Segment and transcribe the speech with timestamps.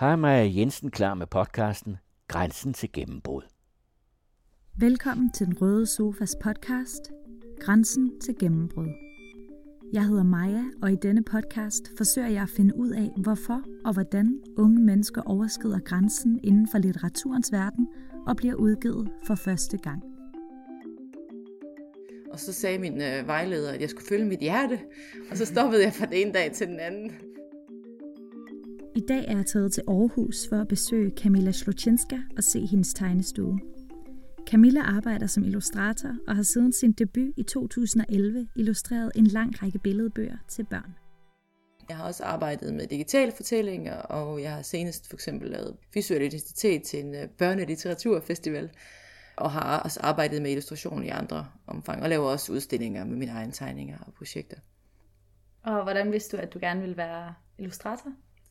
[0.00, 1.96] Hej Maja Jensen klar med podcasten
[2.28, 3.42] Grænsen til gennembrud.
[4.76, 7.12] Velkommen til Den Røde Sofas podcast,
[7.60, 8.88] Grænsen til gennembrud.
[9.92, 13.92] Jeg hedder Maja, og i denne podcast forsøger jeg at finde ud af, hvorfor og
[13.92, 17.88] hvordan unge mennesker overskrider grænsen inden for litteraturens verden
[18.26, 20.02] og bliver udgivet for første gang.
[22.32, 24.80] Og så sagde min øh, vejleder, at jeg skulle følge mit hjerte,
[25.30, 27.12] og så stoppede jeg fra den ene dag til den anden.
[28.96, 32.94] I dag er jeg taget til Aarhus for at besøge Camilla Slochinska og se hendes
[32.94, 33.60] tegnestue.
[34.46, 39.78] Camilla arbejder som illustrator og har siden sin debut i 2011 illustreret en lang række
[39.78, 40.94] billedbøger til børn.
[41.88, 46.22] Jeg har også arbejdet med digitale fortællinger, og jeg har senest for eksempel lavet visuel
[46.22, 48.70] identitet til en øh, børnelitteraturfestival,
[49.36, 53.32] og har også arbejdet med illustration i andre omfang, og laver også udstillinger med mine
[53.32, 54.56] egne tegninger og projekter.
[55.62, 58.10] Og hvordan vidste du, at du gerne ville være illustrator?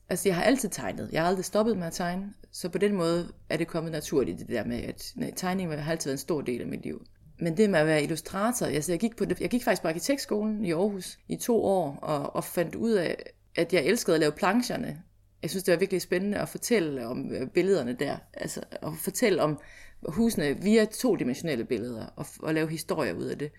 [0.10, 1.10] Altså, jeg har altid tegnet.
[1.12, 2.34] Jeg har aldrig stoppet med at tegne.
[2.52, 6.10] Så på den måde er det kommet naturligt, det der med, at tegning har altid
[6.10, 7.06] været en stor del af mit liv.
[7.40, 9.88] Men det med at være illustrator, altså jeg gik, på det, jeg gik faktisk på
[9.88, 13.18] arkitektskolen i Aarhus i to år, og, og fandt ud af,
[13.56, 15.02] at jeg elskede at lave plancherne.
[15.42, 18.18] Jeg synes, det var virkelig spændende at fortælle om øh, billederne der.
[18.34, 19.60] Altså at fortælle om
[20.08, 23.52] husene via todimensionelle billeder, og, og lave historier ud af det.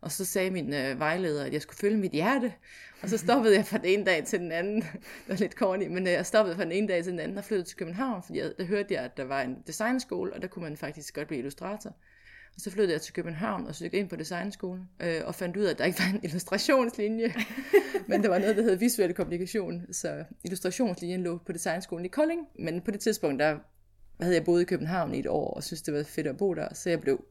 [0.00, 2.52] Og så sagde min øh, vejleder, at jeg skulle følge mit hjerte.
[3.02, 4.82] Og så stoppede jeg fra den ene dag til den anden.
[4.82, 7.38] Det var lidt corny, men øh, jeg stoppede fra den ene dag til den anden
[7.38, 10.42] og flyttede til København, fordi jeg, der hørte jeg, at der var en designskole, og
[10.42, 11.90] der kunne man faktisk godt blive illustrator.
[12.54, 15.62] Og så flyttede jeg til København og søgte ind på designskolen, øh, og fandt ud
[15.62, 17.34] af, at der ikke var en illustrationslinje,
[18.08, 19.82] men der var noget, der hed visuel kommunikation.
[19.92, 23.58] Så illustrationslinjen lå på designskolen i Kolding, men på det tidspunkt, der
[24.20, 26.54] havde jeg boet i København i et år, og synes det var fedt at bo
[26.54, 27.24] der, så jeg blev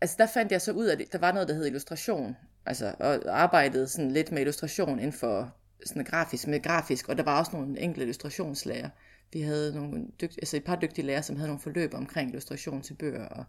[0.00, 2.94] altså der fandt jeg så ud af, at der var noget, der hed illustration, altså,
[2.98, 5.54] og arbejdede sådan lidt med illustration inden for
[5.86, 8.88] sådan grafisk, med grafisk, og der var også nogle enkelte illustrationslærer.
[9.32, 12.82] Vi havde nogle dygt, altså et par dygtige lærere, som havde nogle forløb omkring illustration
[12.82, 13.24] til bøger.
[13.24, 13.44] Og,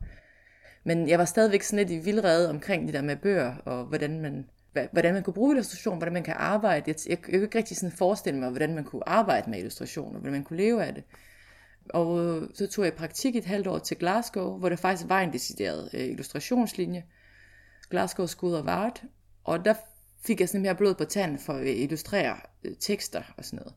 [0.83, 4.21] men jeg var stadigvæk sådan lidt i vildrede omkring det der med bøger, og hvordan
[4.21, 4.45] man,
[4.91, 6.83] hvordan man kunne bruge illustration, hvordan man kan arbejde.
[6.87, 10.15] Jeg, jeg, jeg kunne ikke rigtig sådan forestille mig, hvordan man kunne arbejde med illustration,
[10.15, 11.03] og hvordan man kunne leve af det.
[11.89, 15.33] Og så tog jeg praktik et halvt år til Glasgow, hvor der faktisk var en
[15.33, 17.05] decideret øh, illustrationslinje.
[17.89, 19.03] Glasgow School of Art.
[19.43, 19.73] Og der
[20.25, 23.73] fik jeg sådan mere blod på tanden for at illustrere øh, tekster og sådan noget.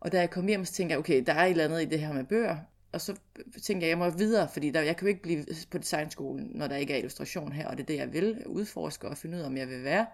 [0.00, 1.84] Og da jeg kom hjem, så tænkte jeg, okay, der er et eller andet i
[1.84, 2.56] det her med bøger.
[2.92, 3.16] Og så
[3.62, 6.66] tænkte jeg, jeg må videre, fordi der, jeg kan jo ikke blive på designskolen, når
[6.66, 9.42] der ikke er illustration her, og det er det, jeg vil udforske og finde ud
[9.42, 10.06] af, om jeg vil være.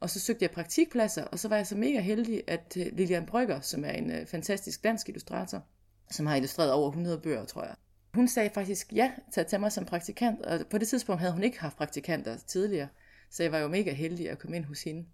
[0.00, 3.26] Og så søgte jeg praktikpladser, og så var jeg så mega heldig, at øh, Lilian
[3.26, 5.62] Brygger, som er en øh, fantastisk dansk illustrator,
[6.10, 7.74] som har illustreret over 100 bøger, tror jeg.
[8.14, 11.32] Hun sagde faktisk ja til at tage mig som praktikant, og på det tidspunkt havde
[11.32, 12.88] hun ikke haft praktikanter tidligere,
[13.30, 15.06] så jeg var jo mega heldig at komme ind hos hende.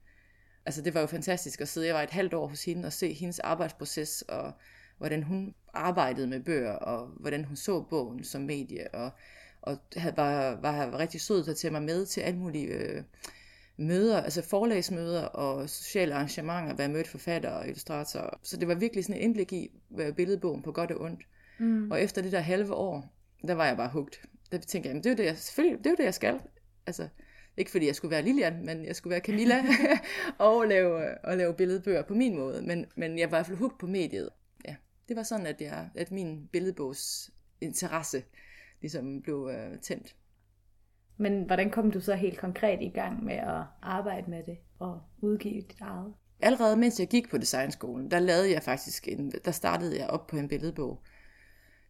[0.67, 2.93] Altså det var jo fantastisk at sidde, jeg var et halvt år hos hende og
[2.93, 4.53] se hendes arbejdsproces, og
[4.99, 9.11] hvordan hun arbejdede med bøger, og hvordan hun så bogen som medie, og,
[9.63, 9.79] og
[10.17, 13.03] var, var rigtig sød til at tage mig med til alle mulige øh,
[13.77, 18.39] møder, altså forlægsmøder og sociale arrangementer, være mødt forfattere og illustratorer.
[18.43, 19.71] Så det var virkelig sådan et indblik i
[20.17, 21.21] billedbogen på godt og ondt.
[21.59, 21.91] Mm.
[21.91, 23.15] Og efter det der halve år,
[23.47, 24.23] der var jeg bare hugt.
[24.53, 26.41] Der tænkte jeg, det er jo det, jeg, selvfølgelig, det er jo det, jeg skal.
[26.87, 27.09] Altså,
[27.57, 29.65] ikke fordi jeg skulle være Lilian, men jeg skulle være Camilla
[30.39, 32.63] og, lave, og lave billedbøger på min måde.
[32.63, 34.29] Men, men jeg var i hvert fald hugt på mediet.
[34.65, 34.77] Ja,
[35.09, 38.25] det var sådan, at, jeg, at min billedbogs interesse
[38.81, 40.17] ligesom blev uh, tændt.
[41.23, 45.01] Men hvordan kom du så helt konkret i gang med at arbejde med det og
[45.21, 46.15] udgive dit eget?
[46.41, 50.27] Allerede mens jeg gik på designskolen, der lavede jeg faktisk en, der startede jeg op
[50.27, 51.03] på en billedbog,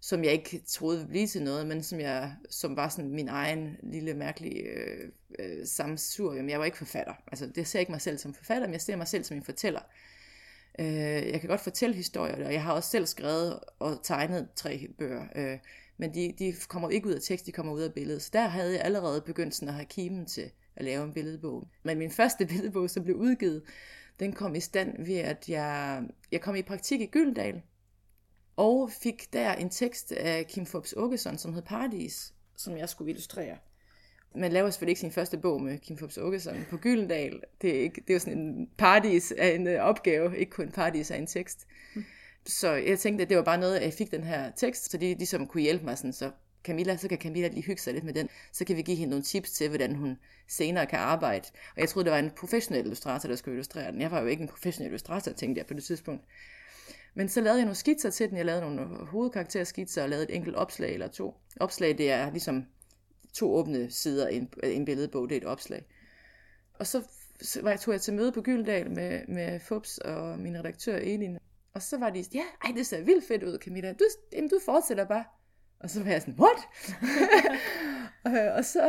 [0.00, 3.28] som jeg ikke troede ville blive til noget, men som, jeg, som var sådan min
[3.28, 6.48] egen lille mærkelige øh, øh, samsurium.
[6.48, 7.14] Jeg var ikke forfatter.
[7.26, 9.42] Altså, det ser ikke mig selv som forfatter, men jeg ser mig selv som en
[9.42, 9.80] fortæller.
[10.78, 10.86] Øh,
[11.30, 15.24] jeg kan godt fortælle historier, og jeg har også selv skrevet og tegnet tre bøger.
[15.36, 15.58] Øh,
[15.96, 18.22] men de, de kommer ikke ud af tekst, de kommer ud af billedet.
[18.22, 21.68] Så der havde jeg allerede begyndt sådan at have kimen til at lave en billedbog.
[21.82, 23.62] Men min første billedbog, som blev udgivet,
[24.20, 27.62] den kom i stand ved, at jeg, jeg kom i praktik i Gyldendal,
[28.56, 33.10] og fik der en tekst af Kim Forbes Åkesson, som hed Paradis, som jeg skulle
[33.10, 33.56] illustrere.
[34.34, 37.40] Man laver selvfølgelig ikke sin første bog med Kim Forbes Åkesson på Gyldendal.
[37.62, 40.70] Det er, ikke, det er jo sådan en paradis af en øh, opgave, ikke kun
[40.70, 41.66] paradis af en tekst.
[41.94, 42.04] Mm.
[42.46, 44.96] Så jeg tænkte, at det var bare noget, at jeg fik den her tekst, så
[44.96, 46.30] de ligesom kunne hjælpe mig sådan, så
[46.64, 48.28] Camilla, så kan Camilla lige hygge sig lidt med den.
[48.52, 50.18] Så kan vi give hende nogle tips til, hvordan hun
[50.48, 51.48] senere kan arbejde.
[51.74, 54.00] Og jeg troede, det var en professionel illustrator, der skulle illustrere den.
[54.00, 56.24] Jeg var jo ikke en professionel illustrator, tænkte jeg på det tidspunkt.
[57.14, 58.36] Men så lavede jeg nogle skitser til den.
[58.36, 61.34] Jeg lavede nogle hovedkarakterskitser og lavede et enkelt opslag eller to.
[61.60, 62.66] Opslag, det er ligesom
[63.32, 65.84] to åbne sider i en, en billedbog, det er et opslag.
[66.74, 67.02] Og så,
[67.40, 70.96] så var jeg, tog jeg til møde på Gyldendal med, med Fubs og min redaktør
[70.96, 71.38] Elin,
[71.74, 73.92] og så var de, ja, ej, det ser vildt fedt ud, Camilla.
[73.92, 75.24] Du, jamen, du fortsætter bare.
[75.80, 76.58] Og så var jeg sådan, what?
[78.26, 78.82] Øh, og, så,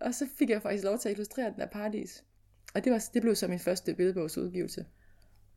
[0.00, 2.24] og så fik jeg faktisk lov til at illustrere den der paradis.
[2.74, 4.86] Og det, var, det blev så min første billedbogsudgivelse.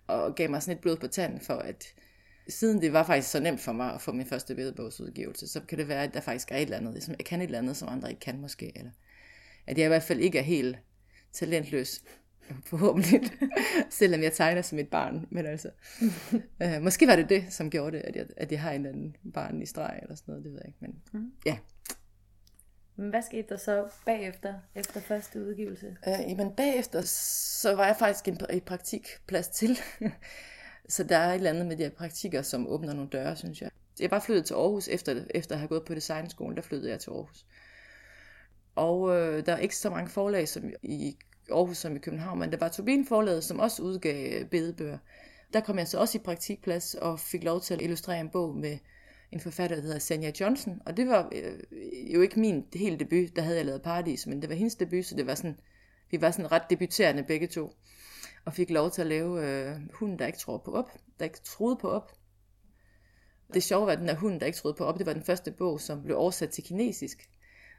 [0.07, 1.85] Og gav mig sådan et blod på tanden for, at
[2.49, 5.77] siden det var faktisk så nemt for mig at få min første billedbogsudgivelse, så kan
[5.77, 7.77] det være, at der faktisk er et eller andet, som jeg kan et eller andet,
[7.77, 8.77] som andre ikke kan måske.
[8.77, 8.91] Eller
[9.67, 10.77] at jeg i hvert fald ikke er helt
[11.33, 12.03] talentløs
[12.69, 13.21] forhåbentlig,
[13.89, 15.27] selvom jeg tegner som et barn.
[15.29, 15.69] Men altså,
[16.63, 19.15] øh, måske var det det, som gjorde det, at jeg, at jeg har en anden
[19.33, 20.77] barn i streg, eller sådan noget, det ved jeg ikke.
[20.79, 21.31] Men mm.
[21.45, 21.57] ja.
[22.95, 25.97] Men hvad skete der så bagefter, efter første udgivelse?
[26.07, 27.01] Øh, jamen bagefter,
[27.61, 29.79] så var jeg faktisk en, et praktikplads til.
[30.89, 33.61] så der er et eller andet med de her praktikker, som åbner nogle døre, synes
[33.61, 33.71] jeg.
[33.99, 36.99] Jeg var flyttet til Aarhus, efter, efter at have gået på designskolen, der flyttede jeg
[36.99, 37.45] til Aarhus.
[38.75, 41.17] Og øh, der er ikke så mange forlag som i
[41.51, 44.97] Aarhus som i København, men der var Turbin forlaget, som også udgav øh, bedebøger.
[45.53, 48.55] Der kom jeg så også i praktikplads og fik lov til at illustrere en bog
[48.55, 48.77] med
[49.31, 50.81] en forfatter, der hedder Sanja Johnson.
[50.85, 54.41] Og det var øh, jo ikke min helt debut, der havde jeg lavet Paradis, men
[54.41, 55.59] det var hendes debut, så det var sådan,
[56.11, 57.71] vi var sådan ret debuterende begge to.
[58.45, 61.39] Og fik lov til at lave øh, Hunden, der ikke tror på op, der ikke
[61.43, 62.11] troede på op.
[63.53, 65.23] Det sjove var, at den der Hunden, der ikke troede på op, det var den
[65.23, 67.29] første bog, som blev oversat til kinesisk.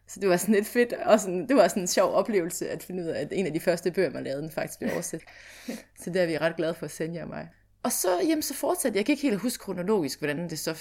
[0.09, 2.83] Så det var sådan lidt fedt, og sådan, det var sådan en sjov oplevelse at
[2.83, 5.23] finde ud af, at en af de første bøger, man lavede, den faktisk blev oversat.
[6.03, 7.49] så det er vi ret glade for sende jer mig.
[7.83, 9.07] Og så, jamen, så fortsatte jeg.
[9.07, 10.75] kan ikke helt huske kronologisk, hvordan det så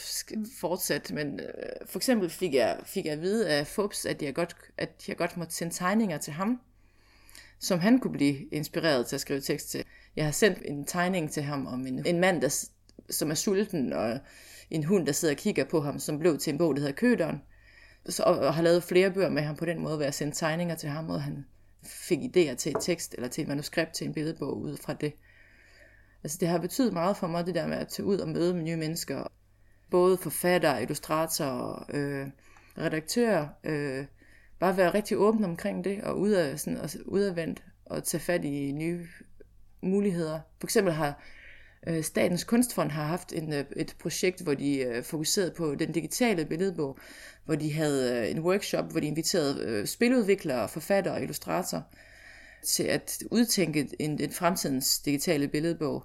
[0.59, 1.47] fortsatte, men øh,
[1.85, 5.17] for eksempel fik jeg, fik jeg at vide af Fubs, at jeg, godt, at jeg
[5.17, 6.61] godt måtte sende tegninger til ham,
[7.59, 9.83] som han kunne blive inspireret til at skrive tekst til.
[10.15, 12.65] Jeg har sendt en tegning til ham om en, en mand, der,
[13.09, 14.19] som er sulten, og
[14.69, 16.95] en hund, der sidder og kigger på ham, som blev til en bog, der hedder
[16.95, 17.41] Køderen
[18.09, 20.75] så, og har lavet flere bøger med ham på den måde, ved at sende tegninger
[20.75, 21.45] til ham, og han
[21.83, 25.13] fik idéer til et tekst, eller til et manuskript til en billedbog ud fra det.
[26.23, 28.63] Altså det har betydet meget for mig, det der med at tage ud og møde
[28.63, 29.23] nye mennesker.
[29.91, 32.27] Både forfattere, illustratorer, øh,
[32.77, 33.47] redaktører.
[33.63, 34.05] Øh,
[34.59, 38.71] bare være rigtig åben omkring det, og, udad, sådan, og udadvendt, og tage fat i
[38.71, 39.07] nye
[39.81, 40.39] muligheder.
[40.59, 41.23] For eksempel har
[41.87, 45.91] Øh, Statens Kunstfond har haft en, øh, et projekt, hvor de øh, fokuserede på den
[45.91, 46.97] digitale billedbog,
[47.45, 51.81] hvor de havde en workshop, hvor de inviterede spiludviklere, forfattere og illustratorer
[52.65, 56.03] til at udtænke en, en fremtidens digitale billedbog.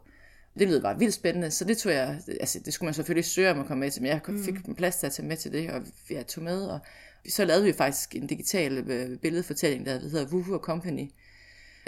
[0.59, 3.51] Det lød bare vildt spændende, så det tror jeg, altså det skulle man selvfølgelig søge
[3.51, 4.75] om at komme med til, men jeg fik mm.
[4.75, 6.79] plads til at tage med til det, og jeg tog med, og
[7.29, 8.85] så lavede vi faktisk en digital
[9.23, 11.11] billedfortælling, der hedder Woohoo Company.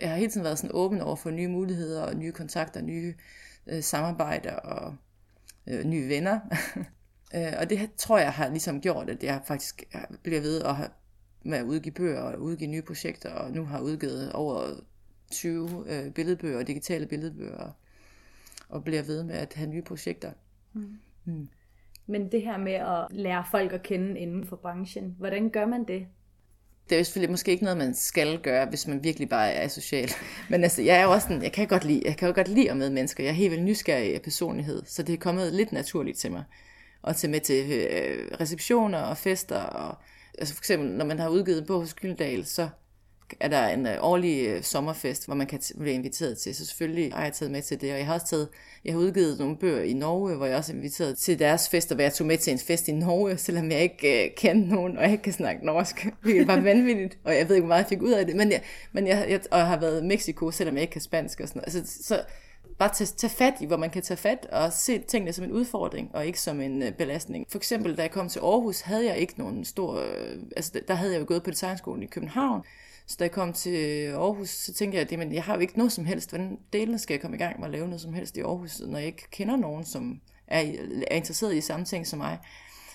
[0.00, 3.14] Jeg har hele tiden været sådan åben over for nye muligheder og nye kontakter, nye
[3.66, 4.94] øh, samarbejde og
[5.66, 6.40] øh, nye venner.
[7.36, 9.84] øh, og det tror jeg har ligesom gjort, at jeg faktisk
[10.22, 10.88] bliver ved at have,
[11.44, 14.80] med at udgive bøger og udgive nye projekter, og nu har udgivet over
[15.30, 17.70] 20 øh, billedbøger og digitale billedbøger,
[18.68, 20.32] og bliver ved med at have nye projekter.
[20.72, 20.98] Mm.
[21.24, 21.48] Mm.
[22.06, 25.84] Men det her med at lære folk at kende inden for branchen, hvordan gør man
[25.84, 26.06] det?
[26.90, 29.68] Det er jo selvfølgelig måske ikke noget, man skal gøre, hvis man virkelig bare er
[29.68, 30.10] social.
[30.50, 32.48] Men altså, jeg er jo også sådan, jeg kan godt lide, jeg kan jo godt
[32.48, 33.24] lide at med mennesker.
[33.24, 36.44] Jeg er helt vildt nysgerrig af personlighed, så det er kommet lidt naturligt til mig.
[37.04, 39.60] At tage med til øh, receptioner og fester.
[39.60, 39.96] Og,
[40.38, 42.68] altså for eksempel, når man har udgivet en bog hos Gyldendal, så
[43.40, 46.54] er der en øh, årlig øh, sommerfest, hvor man kan blive inviteret til.
[46.54, 48.48] Så selvfølgelig har jeg taget med til det, og jeg har også taget,
[48.84, 51.92] jeg har udgivet nogle bøger i Norge, hvor jeg også er inviteret til deres fest,
[51.92, 54.96] og jeg tog med til en fest i Norge, selvom jeg ikke øh, kendte nogen,
[54.96, 56.06] og jeg ikke kan snakke norsk.
[56.24, 58.36] Det var vanvittigt, og jeg ved ikke, hvor meget jeg fik ud af det.
[58.36, 58.62] Men jeg,
[58.92, 61.48] men jeg, jeg og jeg har været i Mexico, selvom jeg ikke kan spansk og
[61.48, 61.84] sådan noget.
[61.84, 62.22] Altså, så
[62.80, 65.52] bare tage, tage fat i, hvor man kan tage fat og se tingene som en
[65.52, 67.46] udfordring, og ikke som en øh, belastning.
[67.50, 70.00] For eksempel, da jeg kom til Aarhus, havde jeg ikke nogen stor...
[70.00, 72.62] Øh, altså, der havde jeg jo gået på designskolen i København,
[73.10, 75.78] så da jeg kom til Aarhus, så tænkte jeg, at jamen, jeg har jo ikke
[75.78, 76.30] noget som helst.
[76.30, 78.80] Hvordan delen skal jeg komme i gang med at lave noget som helst i Aarhus,
[78.80, 80.60] når jeg ikke kender nogen, som er,
[81.10, 82.38] er interesseret i samme ting som mig.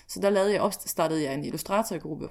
[0.08, 2.28] Så der lavede jeg op, startede jeg en illustratorgruppe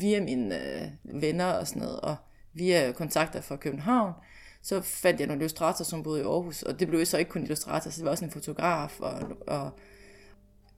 [0.00, 0.88] via mine øh,
[1.22, 2.16] venner og sådan noget, og
[2.52, 4.12] via kontakter fra København.
[4.62, 7.42] Så fandt jeg nogle illustratorer, som boede i Aarhus, og det blev så ikke kun
[7.42, 9.70] illustrator, så det var også en fotograf og, og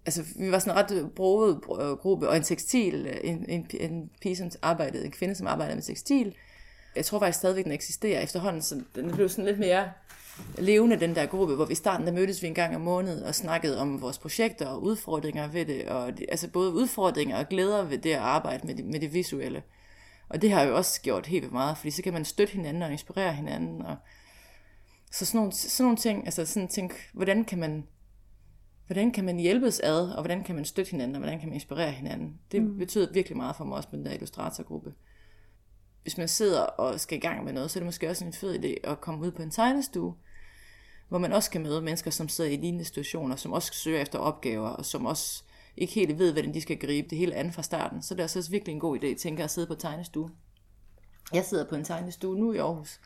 [0.06, 3.44] altså, vi var sådan en ret øh, broet øh, gruppe, og en tekstil, øh, en,
[3.49, 6.35] en, en pige, som arbejdede, en kvinde, som arbejdede med tekstil.
[6.97, 9.90] Jeg tror faktisk stadigvæk, den eksisterer efterhånden, så den blev sådan lidt mere
[10.59, 13.23] levende, den der gruppe, hvor vi i starten, der mødtes vi en gang om måneden
[13.23, 17.49] og snakkede om vores projekter og udfordringer ved det, og det, altså både udfordringer og
[17.49, 19.62] glæder ved det at arbejde med det, med det visuelle.
[20.28, 22.82] Og det har jo også gjort helt vildt meget, fordi så kan man støtte hinanden
[22.82, 23.97] og inspirere hinanden, og
[25.12, 27.85] så sådan nogle, sådan nogle ting, altså sådan tænk, hvordan kan man
[28.87, 31.55] hvordan kan man hjælpes ad, og hvordan kan man støtte hinanden, og hvordan kan man
[31.55, 32.41] inspirere hinanden.
[32.53, 32.79] Det mm.
[32.79, 34.95] betyder virkelig meget for mig også med den der illustratorgruppe.
[36.03, 38.33] Hvis man sidder og skal i gang med noget, så er det måske også en
[38.33, 40.15] fed idé at komme ud på en tegnestue,
[41.09, 44.19] hvor man også kan møde mennesker, som sidder i lignende situationer, som også søger efter
[44.19, 45.43] opgaver, og som også
[45.77, 48.03] ikke helt ved, hvordan de skal gribe det hele andet fra starten.
[48.03, 50.31] Så det er også virkelig en god idé, tænker at sidde på tegnestue.
[51.33, 53.01] Jeg sidder på en tegnestue nu i Aarhus,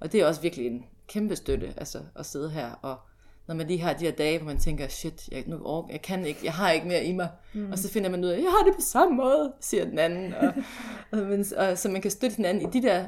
[0.00, 2.98] og det er også virkelig en kæmpe støtte, altså at sidde her og
[3.46, 6.02] når man lige har de her dage, hvor man tænker, shit, jeg, nu ork, jeg
[6.02, 7.28] kan ikke, jeg har ikke mere i mig.
[7.52, 7.72] Mm.
[7.72, 10.34] Og så finder man ud af, jeg har det på samme måde, siger den anden.
[10.34, 10.52] Og,
[11.10, 13.06] og, men, og, så man kan støtte hinanden i de der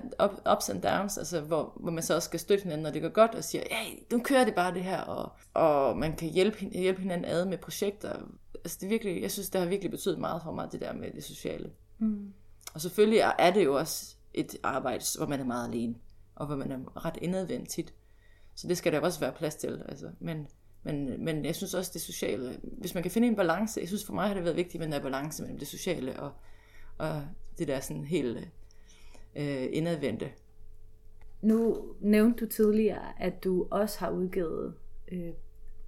[0.52, 3.08] ups and downs, altså hvor, hvor man så også skal støtte hinanden, når det går
[3.08, 3.76] godt, og siger, ja,
[4.12, 5.00] nu kører det bare det her.
[5.00, 8.12] Og, og man kan hjælpe, hjælpe hinanden ad med projekter.
[8.54, 11.10] Altså det virkelig, jeg synes, det har virkelig betydet meget for mig, det der med
[11.10, 11.70] det sociale.
[11.98, 12.32] Mm.
[12.74, 15.94] Og selvfølgelig er det jo også et arbejde, hvor man er meget alene,
[16.34, 17.92] og hvor man er ret indadvendt tit.
[18.54, 19.82] Så det skal der også være plads til.
[19.88, 20.10] Altså.
[20.20, 20.48] Men,
[20.82, 24.06] men, men jeg synes også, det sociale, hvis man kan finde en balance, jeg synes
[24.06, 26.32] for mig har det været vigtigt med den der balance mellem det sociale og,
[26.98, 27.22] og
[27.58, 28.38] det der sådan helt
[29.36, 30.30] øh, indadvendte.
[31.42, 34.74] Nu nævnte du tidligere, at du også har udgivet
[35.12, 35.32] øh,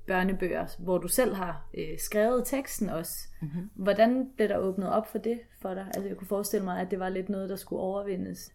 [0.07, 3.29] børnebøger, hvor du selv har øh, skrevet teksten også.
[3.43, 3.71] Mm-hmm.
[3.75, 5.87] Hvordan blev der åbnet op for det for dig?
[5.87, 8.53] Altså jeg kunne forestille mig, at det var lidt noget, der skulle overvindes.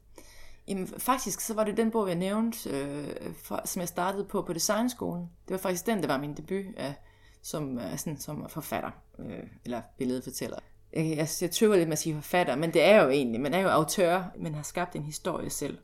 [0.67, 4.41] Jamen faktisk, så var det den bog, jeg nævnte, øh, for, som jeg startede på
[4.41, 5.29] på designskolen.
[5.47, 6.93] Det var faktisk den, der var min debut af,
[7.41, 10.57] som, uh, sådan, som forfatter, øh, eller billedfortæller.
[10.93, 13.53] Jeg, jeg, jeg tøver lidt med at sige forfatter, men det er jo egentlig, man
[13.53, 15.77] er jo autør, men har skabt en historie selv.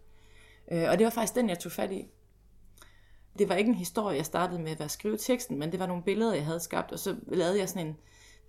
[0.71, 2.07] Øh, og det var faktisk den, jeg tog fat i.
[3.39, 6.03] Det var ikke en historie, jeg startede med at skrive teksten, men det var nogle
[6.03, 7.97] billeder, jeg havde skabt, og så lavede jeg sådan en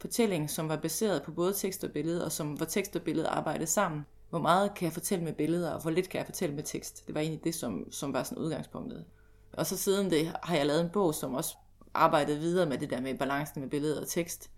[0.01, 3.29] fortælling, som var baseret på både tekst og billede, og som, hvor tekst og billede
[3.29, 6.55] arbejdede sammen hvor meget kan jeg fortælle med billeder, og hvor lidt kan jeg fortælle
[6.55, 7.07] med tekst.
[7.07, 9.05] Det var egentlig det, som, som var sådan udgangspunktet.
[9.53, 11.57] Og så siden det har jeg lavet en bog, som også
[11.95, 14.51] arbejdede videre med det der med balancen med billeder og tekst.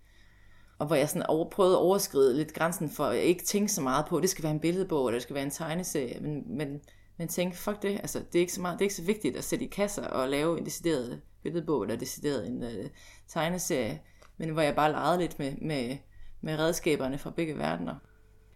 [0.79, 3.71] Og hvor jeg sådan over, prøvede at overskride lidt grænsen for, at jeg ikke tænke
[3.71, 6.19] så meget på, at det skal være en billedbog, eller det skal være en tegneserie,
[6.19, 6.81] men, men,
[7.17, 9.37] men tænke, fuck det, altså det er, ikke så meget, det er ikke så vigtigt
[9.37, 12.85] at sætte i kasser og lave en decideret billedbog, eller decideret en uh,
[13.27, 14.01] tegneserie,
[14.37, 15.97] men hvor jeg bare legede lidt med, med,
[16.41, 17.95] med redskaberne fra begge verdener.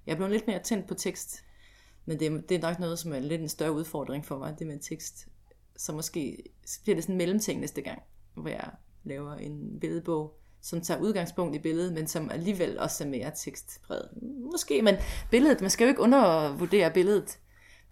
[0.07, 1.43] Jeg er blevet lidt mere tændt på tekst,
[2.05, 4.55] men det er, det er nok noget, som er lidt en større udfordring for mig,
[4.59, 5.27] det med tekst.
[5.77, 6.43] Så måske
[6.83, 8.01] bliver det sådan en mellemting næste gang,
[8.33, 8.69] hvor jeg
[9.03, 14.09] laver en billedbog, som tager udgangspunkt i billedet, men som alligevel også er mere tekstpræget.
[14.51, 14.95] Måske, men
[15.31, 17.39] billedet, man skal jo ikke undervurdere billedet.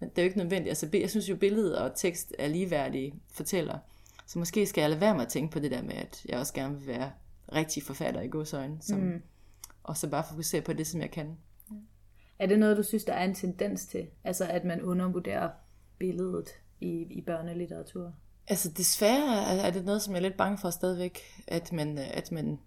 [0.00, 0.68] Men det er jo ikke nødvendigt.
[0.68, 3.78] Altså, jeg synes jo, billedet og tekst er ligeværdige fortæller.
[4.26, 6.38] Så måske skal jeg lade være med at tænke på det der med, at jeg
[6.38, 7.10] også gerne vil være
[7.52, 9.22] rigtig forfatter i godsøjne, som, mm.
[9.82, 11.36] og så bare fokusere på det, som jeg kan.
[12.38, 14.06] Er det noget, du synes, der er en tendens til?
[14.24, 15.50] Altså, at man undervurderer
[15.98, 16.48] billedet
[16.80, 18.12] i, i børnelitteratur?
[18.48, 22.32] Altså, desværre er det noget, som jeg er lidt bange for stadigvæk, at man, at
[22.32, 22.58] man,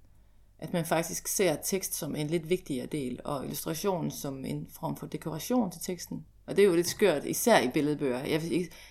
[0.59, 4.97] at man faktisk ser tekst som en lidt vigtigere del, og illustration som en form
[4.97, 6.25] for dekoration til teksten.
[6.45, 8.19] Og det er jo lidt skørt, især i billedbøger.
[8.19, 8.41] Jeg,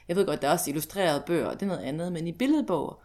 [0.08, 3.02] jeg ved godt, der er også illustrerede bøger, det er noget andet, men i billedbøger,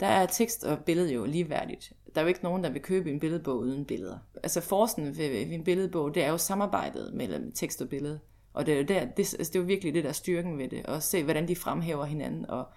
[0.00, 3.10] der er tekst og billede jo ligeværdigt der er jo ikke nogen, der vil købe
[3.10, 4.18] en billedbog uden billeder.
[4.42, 8.20] Altså forsen ved, ved en billedbog, det er jo samarbejdet mellem tekst og billede.
[8.52, 10.68] Og det er jo, der, det, altså det er jo virkelig det der styrken ved
[10.68, 12.68] det, Og se, hvordan de fremhæver hinanden, og,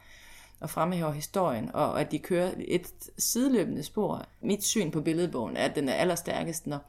[0.59, 4.25] og fremhæver historien, og at de kører et sideløbende spor.
[4.41, 6.79] Mit syn på billedbogen er, at den er allerstærkest, når,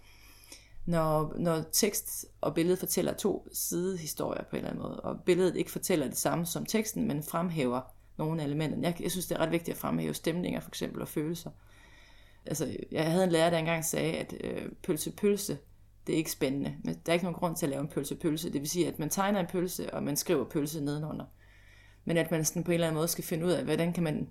[0.87, 5.57] når, når tekst og billede fortæller to sidehistorier på en eller anden måde, og billedet
[5.57, 7.81] ikke fortæller det samme som teksten, men fremhæver
[8.27, 8.79] nogle elementer.
[8.83, 11.51] Jeg, jeg synes, det er ret vigtigt at fremhæve stemninger, for eksempel, og følelser.
[12.47, 15.59] Altså, jeg havde en lærer, der engang sagde, at øh, pølse-pølse,
[16.07, 16.75] det er ikke spændende.
[16.85, 18.53] Men der er ikke nogen grund til at lave en pølse-pølse.
[18.53, 21.25] Det vil sige, at man tegner en pølse, og man skriver pølse nedenunder.
[22.05, 24.03] Men at man sådan på en eller anden måde skal finde ud af, hvordan kan
[24.03, 24.29] man,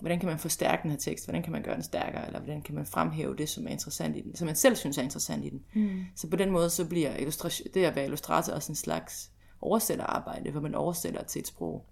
[0.00, 2.62] hvordan kan man forstærke den her tekst, hvordan kan man gøre den stærkere, eller hvordan
[2.62, 5.44] kan man fremhæve det, som er interessant i den, som man selv synes er interessant
[5.44, 5.64] i den.
[5.74, 6.04] Mm.
[6.14, 7.30] Så på den måde, så bliver
[7.74, 9.30] det at være illustrator også en slags
[9.60, 11.86] oversætterarbejde, hvor man oversætter til et sprog.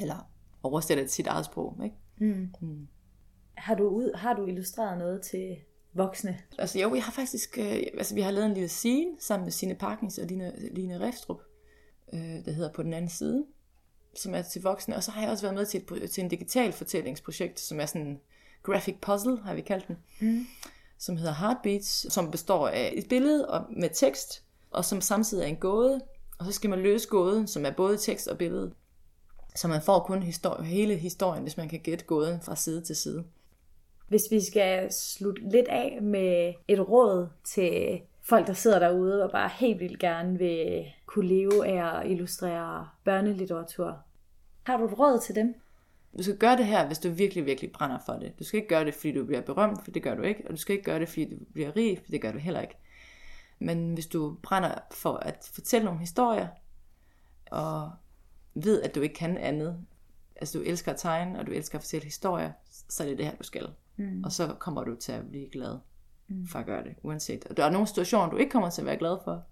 [0.00, 0.30] Eller
[0.62, 1.80] oversætter til sit eget sprog.
[1.84, 1.96] Ikke?
[2.18, 2.48] Mm.
[2.60, 2.88] Mm.
[3.54, 5.56] Har du, ud, har du illustreret noget til
[5.92, 6.38] voksne?
[6.58, 9.52] Altså jo, jeg har faktisk, øh, altså vi har lavet en lille scene sammen med
[9.52, 11.42] Sine Parkins og Line, Line Refstrup,
[12.14, 13.44] øh, der hedder På den anden side,
[14.16, 14.96] som er til voksne.
[14.96, 17.86] Og så har jeg også været med til, et, til en digital fortællingsprojekt, som er
[17.86, 18.20] sådan en
[18.62, 20.46] graphic puzzle, har vi kaldt den, mm.
[20.98, 25.48] som hedder Heartbeats, som består af et billede og med tekst, og som samtidig er
[25.48, 26.00] en gåde.
[26.38, 28.72] Og så skal man løse gåden, som er både tekst og billede.
[29.54, 32.96] Så man får kun histori- hele historien, hvis man kan gætte gåden fra side til
[32.96, 33.24] side.
[34.08, 39.30] Hvis vi skal slutte lidt af med et råd til folk, der sidder derude og
[39.30, 43.98] bare helt vildt gerne vil kunne leve af at illustrere børnelitteratur.
[44.62, 45.54] Har du et råd til dem?
[46.18, 48.38] Du skal gøre det her, hvis du virkelig, virkelig brænder for det.
[48.38, 50.42] Du skal ikke gøre det, fordi du bliver berømt, for det gør du ikke.
[50.44, 52.60] Og du skal ikke gøre det, fordi du bliver rig, for det gør du heller
[52.60, 52.76] ikke.
[53.58, 56.48] Men hvis du brænder for at fortælle nogle historier,
[57.50, 57.90] og
[58.54, 59.78] ved, at du ikke kan andet,
[60.36, 62.52] altså du elsker at tegne, og du elsker at fortælle historier,
[62.88, 63.68] så er det det her, du skal.
[63.96, 64.24] Mm.
[64.24, 65.78] Og så kommer du til at blive glad
[66.28, 66.46] mm.
[66.46, 67.46] for at gøre det, uanset.
[67.46, 69.44] Og der er nogle situationer, du ikke kommer til at være glad for,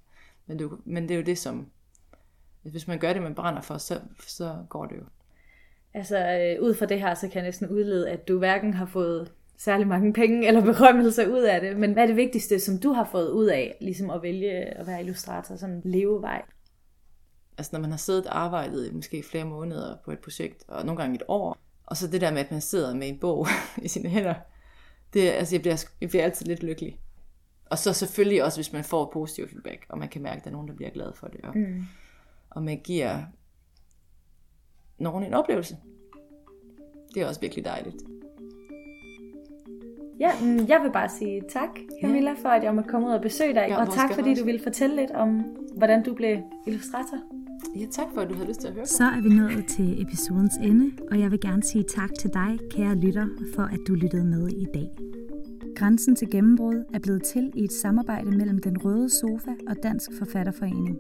[0.47, 1.67] men, du, men det er jo det, som,
[2.63, 5.03] hvis man gør det, man brænder for, så, så går det jo.
[5.95, 8.87] Altså, øh, ud fra det her, så kan jeg næsten udlede, at du hverken har
[8.87, 11.77] fået særlig mange penge eller berømmelse ud af det.
[11.77, 14.87] Men hvad er det vigtigste, som du har fået ud af, ligesom at vælge at
[14.87, 16.43] være illustrator som levevej?
[17.61, 20.87] Altså, når man har siddet og arbejdet i måske flere måneder på et projekt, og
[20.87, 23.47] nogle gange et år, og så det der med, at man sidder med en bog
[23.85, 24.35] i sine hænder,
[25.13, 27.01] det, altså, jeg bliver, jeg bliver altid lidt lykkelig.
[27.67, 30.51] Og så selvfølgelig også, hvis man får positiv feedback, og man kan mærke, at der
[30.51, 31.41] er nogen, der bliver glad for det.
[31.41, 31.85] Og, mm.
[32.51, 33.23] og man giver
[34.99, 35.77] nogen en oplevelse.
[37.15, 37.97] Det er også virkelig dejligt.
[40.21, 40.31] Ja,
[40.69, 41.69] jeg vil bare sige tak,
[42.03, 43.67] Camilla, for at jeg måtte komme ud og besøge dig.
[43.69, 47.40] Ja, og tak, fordi du ville fortælle lidt om, hvordan du blev illustrator.
[47.77, 50.03] Ja, tak for, at du havde lyst til at høre Så er vi nået til
[50.03, 53.95] episodens ende, og jeg vil gerne sige tak til dig, kære lytter, for at du
[53.95, 54.91] lyttede med i dag.
[55.77, 60.11] Grænsen til gennembrud er blevet til i et samarbejde mellem Den Røde Sofa og Dansk
[60.19, 60.99] Forfatterforening.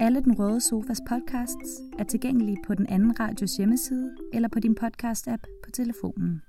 [0.00, 4.76] Alle Den Røde Sofas podcasts er tilgængelige på den anden radios hjemmeside eller på din
[4.80, 6.42] podcast-app på telefonen.